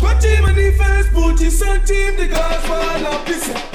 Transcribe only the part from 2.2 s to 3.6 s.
Godfather, pizza. She